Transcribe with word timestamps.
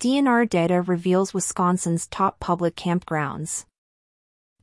DNR 0.00 0.48
data 0.48 0.80
reveals 0.80 1.34
Wisconsin's 1.34 2.06
top 2.06 2.40
public 2.40 2.74
campgrounds. 2.74 3.66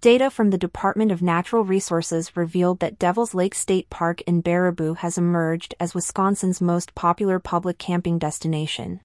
Data 0.01 0.31
from 0.31 0.49
the 0.49 0.57
Department 0.57 1.11
of 1.11 1.21
Natural 1.21 1.63
Resources 1.63 2.35
revealed 2.35 2.79
that 2.79 2.97
Devil's 2.97 3.35
Lake 3.35 3.53
State 3.53 3.87
Park 3.91 4.21
in 4.21 4.41
Baraboo 4.41 4.97
has 4.97 5.15
emerged 5.15 5.75
as 5.79 5.93
Wisconsin's 5.93 6.59
most 6.59 6.95
popular 6.95 7.37
public 7.37 7.77
camping 7.77 8.17
destination. 8.17 8.99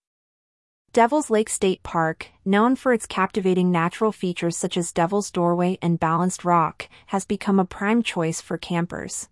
Devil's 0.94 1.28
Lake 1.28 1.50
State 1.50 1.82
Park, 1.82 2.28
known 2.46 2.76
for 2.76 2.94
its 2.94 3.04
captivating 3.04 3.70
natural 3.70 4.10
features 4.10 4.56
such 4.56 4.78
as 4.78 4.90
Devil's 4.90 5.30
Doorway 5.30 5.76
and 5.82 6.00
Balanced 6.00 6.46
Rock, 6.46 6.88
has 7.08 7.26
become 7.26 7.60
a 7.60 7.66
prime 7.66 8.02
choice 8.02 8.40
for 8.40 8.56
campers. 8.56 9.28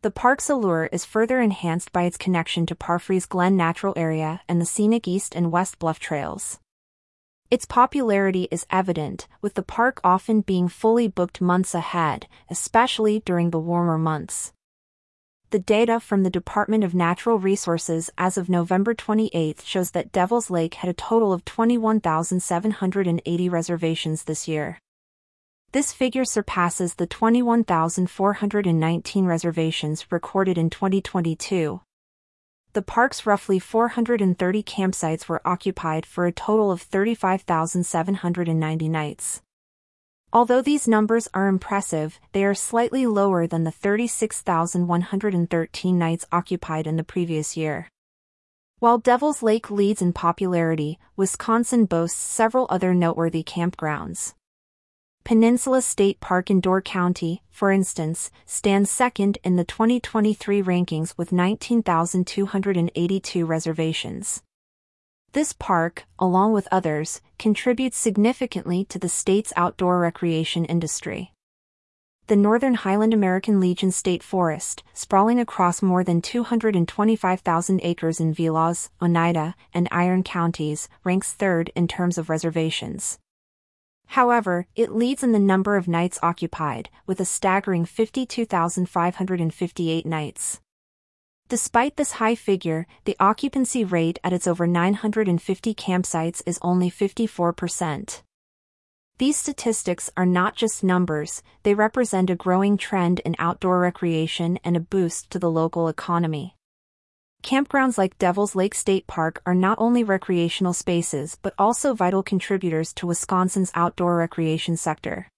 The 0.00 0.12
park's 0.12 0.48
allure 0.48 0.88
is 0.92 1.04
further 1.04 1.40
enhanced 1.40 1.92
by 1.92 2.04
its 2.04 2.16
connection 2.16 2.66
to 2.66 2.76
Parfrey's 2.76 3.26
Glen 3.26 3.56
Natural 3.56 3.92
Area 3.96 4.40
and 4.48 4.60
the 4.60 4.64
scenic 4.64 5.08
East 5.08 5.34
and 5.34 5.50
West 5.50 5.80
Bluff 5.80 5.98
trails. 5.98 6.60
Its 7.50 7.64
popularity 7.64 8.46
is 8.52 8.64
evident, 8.70 9.26
with 9.42 9.54
the 9.54 9.62
park 9.64 10.00
often 10.04 10.42
being 10.42 10.68
fully 10.68 11.08
booked 11.08 11.40
months 11.40 11.74
ahead, 11.74 12.28
especially 12.48 13.18
during 13.26 13.50
the 13.50 13.58
warmer 13.58 13.98
months. 13.98 14.52
The 15.50 15.58
data 15.58 15.98
from 15.98 16.22
the 16.22 16.30
Department 16.30 16.84
of 16.84 16.94
Natural 16.94 17.40
Resources 17.40 18.08
as 18.16 18.38
of 18.38 18.48
November 18.48 18.94
28 18.94 19.62
shows 19.62 19.90
that 19.90 20.12
Devil's 20.12 20.48
Lake 20.48 20.74
had 20.74 20.90
a 20.90 20.94
total 20.94 21.32
of 21.32 21.44
21,780 21.44 23.48
reservations 23.48 24.22
this 24.24 24.46
year. 24.46 24.78
This 25.72 25.92
figure 25.92 26.24
surpasses 26.24 26.94
the 26.94 27.06
21,419 27.06 29.26
reservations 29.26 30.10
recorded 30.10 30.56
in 30.56 30.70
2022. 30.70 31.82
The 32.72 32.80
park's 32.80 33.26
roughly 33.26 33.58
430 33.58 34.62
campsites 34.62 35.28
were 35.28 35.46
occupied 35.46 36.06
for 36.06 36.24
a 36.24 36.32
total 36.32 36.70
of 36.70 36.80
35,790 36.80 38.88
nights. 38.88 39.42
Although 40.32 40.62
these 40.62 40.88
numbers 40.88 41.28
are 41.34 41.48
impressive, 41.48 42.18
they 42.32 42.44
are 42.44 42.54
slightly 42.54 43.06
lower 43.06 43.46
than 43.46 43.64
the 43.64 43.70
36,113 43.70 45.98
nights 45.98 46.24
occupied 46.32 46.86
in 46.86 46.96
the 46.96 47.04
previous 47.04 47.58
year. 47.58 47.90
While 48.78 48.96
Devil's 48.96 49.42
Lake 49.42 49.70
leads 49.70 50.00
in 50.00 50.14
popularity, 50.14 50.98
Wisconsin 51.14 51.84
boasts 51.84 52.18
several 52.18 52.66
other 52.70 52.94
noteworthy 52.94 53.42
campgrounds. 53.42 54.32
Peninsula 55.28 55.82
State 55.82 56.18
Park 56.20 56.50
in 56.50 56.58
Door 56.58 56.80
County, 56.80 57.42
for 57.50 57.70
instance, 57.70 58.30
stands 58.46 58.88
second 58.88 59.36
in 59.44 59.56
the 59.56 59.64
2023 59.64 60.62
rankings 60.62 61.12
with 61.18 61.32
19,282 61.32 63.44
reservations. 63.44 64.42
This 65.32 65.52
park, 65.52 66.06
along 66.18 66.54
with 66.54 66.66
others, 66.72 67.20
contributes 67.38 67.98
significantly 67.98 68.86
to 68.86 68.98
the 68.98 69.10
state's 69.10 69.52
outdoor 69.54 69.98
recreation 69.98 70.64
industry. 70.64 71.34
The 72.28 72.36
Northern 72.36 72.76
Highland 72.76 73.12
American 73.12 73.60
Legion 73.60 73.90
State 73.90 74.22
Forest, 74.22 74.82
sprawling 74.94 75.38
across 75.38 75.82
more 75.82 76.02
than 76.02 76.22
225,000 76.22 77.80
acres 77.82 78.18
in 78.18 78.32
Vilas, 78.32 78.88
Oneida, 79.02 79.54
and 79.74 79.88
Iron 79.90 80.22
counties, 80.22 80.88
ranks 81.04 81.34
third 81.34 81.70
in 81.76 81.86
terms 81.86 82.16
of 82.16 82.30
reservations. 82.30 83.18
However, 84.08 84.66
it 84.74 84.90
leads 84.90 85.22
in 85.22 85.30
the 85.32 85.38
number 85.38 85.76
of 85.76 85.86
nights 85.86 86.18
occupied, 86.22 86.88
with 87.06 87.20
a 87.20 87.24
staggering 87.24 87.84
52,558 87.84 90.06
nights. 90.06 90.60
Despite 91.48 91.96
this 91.96 92.12
high 92.12 92.34
figure, 92.34 92.86
the 93.04 93.16
occupancy 93.20 93.84
rate 93.84 94.18
at 94.24 94.32
its 94.32 94.46
over 94.46 94.66
950 94.66 95.74
campsites 95.74 96.42
is 96.46 96.58
only 96.62 96.90
54%. 96.90 98.22
These 99.18 99.36
statistics 99.36 100.10
are 100.16 100.26
not 100.26 100.56
just 100.56 100.84
numbers, 100.84 101.42
they 101.62 101.74
represent 101.74 102.30
a 102.30 102.36
growing 102.36 102.76
trend 102.76 103.20
in 103.20 103.34
outdoor 103.38 103.80
recreation 103.80 104.58
and 104.62 104.76
a 104.76 104.80
boost 104.80 105.30
to 105.30 105.38
the 105.38 105.50
local 105.50 105.88
economy. 105.88 106.57
Campgrounds 107.42 107.96
like 107.96 108.18
Devil's 108.18 108.54
Lake 108.54 108.74
State 108.74 109.06
Park 109.06 109.40
are 109.46 109.54
not 109.54 109.78
only 109.80 110.04
recreational 110.04 110.72
spaces 110.72 111.38
but 111.40 111.54
also 111.58 111.94
vital 111.94 112.22
contributors 112.22 112.92
to 112.94 113.06
Wisconsin's 113.06 113.72
outdoor 113.74 114.16
recreation 114.16 114.76
sector. 114.76 115.28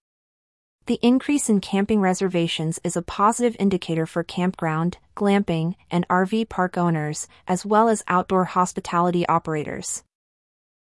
The 0.87 0.99
increase 1.03 1.47
in 1.47 1.61
camping 1.61 2.01
reservations 2.01 2.79
is 2.83 2.97
a 2.97 3.03
positive 3.03 3.55
indicator 3.59 4.07
for 4.07 4.23
campground, 4.23 4.97
glamping, 5.15 5.75
and 5.91 6.07
RV 6.07 6.49
park 6.49 6.75
owners, 6.77 7.27
as 7.47 7.65
well 7.65 7.87
as 7.87 8.03
outdoor 8.07 8.45
hospitality 8.45 9.25
operators. 9.27 10.03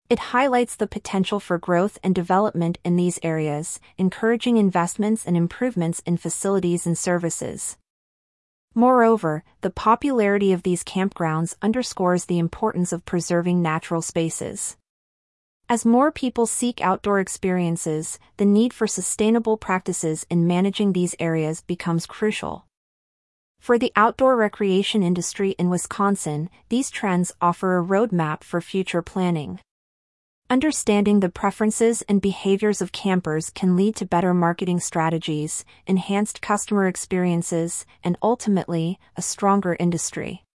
It 0.09 0.19
highlights 0.31 0.75
the 0.75 0.88
potential 0.88 1.39
for 1.39 1.57
growth 1.57 1.97
and 2.03 2.16
development 2.16 2.77
in 2.85 2.95
these 2.95 3.19
areas, 3.23 3.81
encouraging 3.97 4.56
investments 4.56 5.25
and 5.25 5.35
improvements 5.35 6.01
in 6.06 6.16
facilities 6.16 6.85
and 6.85 6.97
services. 6.97 7.75
Moreover, 8.77 9.43
the 9.61 9.71
popularity 9.71 10.53
of 10.53 10.61
these 10.61 10.83
campgrounds 10.83 11.55
underscores 11.63 12.25
the 12.25 12.38
importance 12.38 12.91
of 12.93 13.05
preserving 13.05 13.59
natural 13.59 14.03
spaces. 14.03 14.77
As 15.67 15.83
more 15.83 16.11
people 16.11 16.45
seek 16.45 16.79
outdoor 16.79 17.19
experiences, 17.19 18.19
the 18.38 18.45
need 18.45 18.73
for 18.73 18.85
sustainable 18.85 19.57
practices 19.57 20.27
in 20.29 20.45
managing 20.45 20.93
these 20.93 21.15
areas 21.19 21.61
becomes 21.61 22.05
crucial. 22.05 22.67
For 23.59 23.79
the 23.79 23.91
outdoor 23.95 24.35
recreation 24.35 25.01
industry 25.01 25.55
in 25.57 25.71
Wisconsin, 25.71 26.51
these 26.69 26.91
trends 26.91 27.31
offer 27.41 27.79
a 27.79 27.83
roadmap 27.83 28.44
for 28.44 28.61
future 28.61 29.01
planning. 29.01 29.59
Understanding 30.49 31.19
the 31.19 31.27
preferences 31.27 32.03
and 32.03 32.21
behaviors 32.21 32.81
of 32.81 32.93
campers 32.93 33.49
can 33.49 33.75
lead 33.75 33.97
to 33.97 34.05
better 34.05 34.33
marketing 34.33 34.79
strategies, 34.79 35.65
enhanced 35.85 36.41
customer 36.41 36.87
experiences, 36.87 37.85
and 38.01 38.17
ultimately, 38.23 38.97
a 39.17 39.21
stronger 39.21 39.75
industry. 39.77 40.46